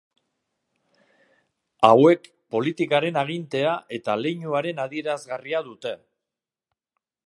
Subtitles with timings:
[1.89, 2.25] Hauek,
[2.57, 5.97] politikaren agintea eta leinuaren adierazgarria dute.